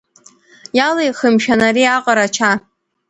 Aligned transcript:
Иалеихи, 0.77 1.29
мшәан, 1.33 1.61
ари 1.67 1.83
аҟара 1.95 2.23
ача? 2.29 2.51